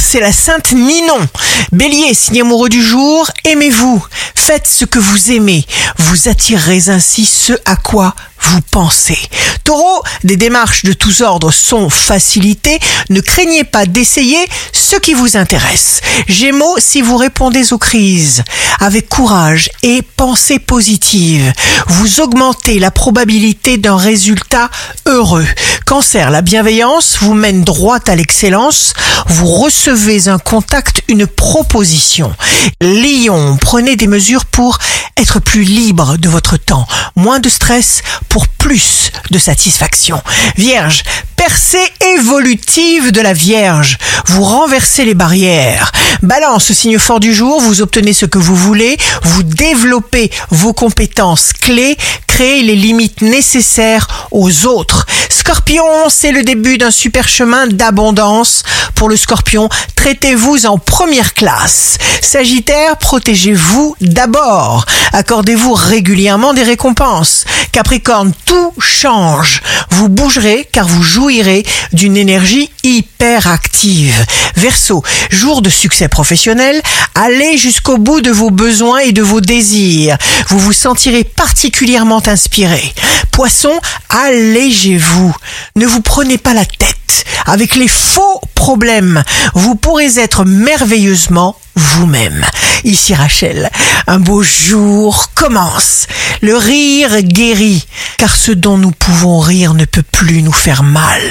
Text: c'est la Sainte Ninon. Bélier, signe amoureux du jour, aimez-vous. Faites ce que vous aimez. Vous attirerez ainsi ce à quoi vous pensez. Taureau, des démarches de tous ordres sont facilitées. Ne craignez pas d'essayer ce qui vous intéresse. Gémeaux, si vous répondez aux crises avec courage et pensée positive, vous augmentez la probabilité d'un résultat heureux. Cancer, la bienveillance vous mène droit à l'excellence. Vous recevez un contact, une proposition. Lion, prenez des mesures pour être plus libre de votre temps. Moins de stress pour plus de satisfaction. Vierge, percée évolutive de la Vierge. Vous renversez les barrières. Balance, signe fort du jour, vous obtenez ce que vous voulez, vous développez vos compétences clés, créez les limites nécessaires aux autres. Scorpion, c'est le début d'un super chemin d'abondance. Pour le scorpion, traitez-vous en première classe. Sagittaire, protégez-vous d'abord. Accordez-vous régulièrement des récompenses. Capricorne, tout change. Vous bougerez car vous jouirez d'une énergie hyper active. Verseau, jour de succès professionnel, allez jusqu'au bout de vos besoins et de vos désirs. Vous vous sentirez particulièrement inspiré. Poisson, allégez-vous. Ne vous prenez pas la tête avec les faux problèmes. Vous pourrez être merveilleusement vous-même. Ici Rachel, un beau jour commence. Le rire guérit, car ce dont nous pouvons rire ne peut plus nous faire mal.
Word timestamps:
c'est 0.00 0.20
la 0.20 0.32
Sainte 0.32 0.72
Ninon. 0.72 1.28
Bélier, 1.72 2.14
signe 2.14 2.42
amoureux 2.42 2.68
du 2.68 2.82
jour, 2.82 3.30
aimez-vous. 3.44 4.04
Faites 4.34 4.66
ce 4.66 4.84
que 4.84 4.98
vous 4.98 5.32
aimez. 5.32 5.66
Vous 5.98 6.28
attirerez 6.28 6.88
ainsi 6.88 7.24
ce 7.24 7.52
à 7.64 7.76
quoi 7.76 8.14
vous 8.40 8.60
pensez. 8.70 9.18
Taureau, 9.64 10.02
des 10.22 10.36
démarches 10.36 10.84
de 10.84 10.92
tous 10.92 11.22
ordres 11.22 11.50
sont 11.50 11.90
facilitées. 11.90 12.78
Ne 13.10 13.20
craignez 13.20 13.64
pas 13.64 13.86
d'essayer 13.86 14.38
ce 14.72 14.96
qui 14.96 15.14
vous 15.14 15.36
intéresse. 15.36 16.00
Gémeaux, 16.28 16.76
si 16.78 17.02
vous 17.02 17.16
répondez 17.16 17.72
aux 17.72 17.78
crises 17.78 18.44
avec 18.78 19.08
courage 19.08 19.70
et 19.82 20.02
pensée 20.02 20.58
positive, 20.58 21.52
vous 21.88 22.20
augmentez 22.20 22.78
la 22.78 22.90
probabilité 22.90 23.78
d'un 23.78 23.96
résultat 23.96 24.70
heureux. 25.06 25.46
Cancer, 25.86 26.30
la 26.30 26.42
bienveillance 26.42 27.18
vous 27.20 27.34
mène 27.34 27.64
droit 27.64 27.98
à 28.06 28.14
l'excellence. 28.14 28.92
Vous 29.28 29.46
recevez 29.48 30.28
un 30.28 30.38
contact, 30.38 31.02
une 31.08 31.26
proposition. 31.26 32.34
Lion, 32.80 33.58
prenez 33.60 33.96
des 33.96 34.06
mesures 34.06 34.44
pour 34.44 34.78
être 35.16 35.40
plus 35.40 35.62
libre 35.62 36.16
de 36.16 36.28
votre 36.28 36.56
temps. 36.56 36.86
Moins 37.16 37.40
de 37.40 37.48
stress 37.48 38.02
pour 38.28 38.46
plus 38.48 39.10
de 39.30 39.38
satisfaction. 39.38 40.22
Vierge, 40.56 41.02
percée 41.36 41.92
évolutive 42.16 43.12
de 43.12 43.20
la 43.20 43.32
Vierge. 43.32 43.98
Vous 44.26 44.42
renversez 44.42 45.04
les 45.04 45.14
barrières. 45.14 45.92
Balance, 46.22 46.72
signe 46.72 46.98
fort 46.98 47.20
du 47.20 47.34
jour, 47.34 47.60
vous 47.60 47.82
obtenez 47.82 48.12
ce 48.12 48.26
que 48.26 48.38
vous 48.38 48.56
voulez, 48.56 48.96
vous 49.22 49.42
développez 49.42 50.30
vos 50.50 50.72
compétences 50.72 51.52
clés, 51.52 51.96
créez 52.26 52.62
les 52.62 52.76
limites 52.76 53.22
nécessaires 53.22 54.28
aux 54.30 54.66
autres. 54.66 55.05
Scorpion, 55.36 56.08
c'est 56.08 56.32
le 56.32 56.42
début 56.42 56.78
d'un 56.78 56.90
super 56.90 57.28
chemin 57.28 57.66
d'abondance. 57.66 58.62
Pour 58.94 59.10
le 59.10 59.18
scorpion, 59.18 59.68
traitez-vous 59.94 60.64
en 60.64 60.78
première 60.78 61.34
classe. 61.34 61.98
Sagittaire, 62.22 62.96
protégez-vous 62.96 63.96
d'abord. 64.00 64.86
Accordez-vous 65.12 65.74
régulièrement 65.74 66.54
des 66.54 66.62
récompenses. 66.62 67.44
Capricorne, 67.70 68.32
tout 68.46 68.72
change. 68.78 69.60
Vous 69.90 70.08
bougerez 70.08 70.66
car 70.72 70.88
vous 70.88 71.02
jouirez 71.02 71.66
d'une 71.92 72.16
énergie 72.16 72.70
hyper 72.82 73.46
active. 73.46 74.24
Verseau, 74.56 75.02
jour 75.28 75.60
de 75.60 75.68
succès 75.68 76.08
professionnel, 76.08 76.80
allez 77.14 77.58
jusqu'au 77.58 77.98
bout 77.98 78.22
de 78.22 78.30
vos 78.30 78.50
besoins 78.50 79.00
et 79.00 79.12
de 79.12 79.22
vos 79.22 79.42
désirs. 79.42 80.16
Vous 80.48 80.58
vous 80.58 80.72
sentirez 80.72 81.24
particulièrement 81.24 82.22
inspiré. 82.26 82.94
Poisson, 83.32 83.78
allégez-vous. 84.10 85.34
Ne 85.76 85.86
vous 85.86 86.00
prenez 86.00 86.38
pas 86.38 86.54
la 86.54 86.64
tête 86.64 87.24
avec 87.46 87.76
les 87.76 87.88
faux 87.88 88.40
problèmes. 88.54 89.22
Vous 89.54 89.74
pourrez 89.74 90.18
être 90.18 90.44
merveilleusement 90.44 91.56
vous-même. 91.74 92.44
Ici 92.84 93.14
Rachel, 93.14 93.70
un 94.06 94.18
beau 94.18 94.42
jour 94.42 95.30
commence. 95.34 96.06
Le 96.40 96.56
rire 96.56 97.22
guérit, 97.22 97.86
car 98.18 98.34
ce 98.34 98.52
dont 98.52 98.78
nous 98.78 98.92
pouvons 98.92 99.40
rire 99.40 99.74
ne 99.74 99.84
peut 99.84 100.02
plus 100.02 100.42
nous 100.42 100.52
faire 100.52 100.82
mal. 100.82 101.22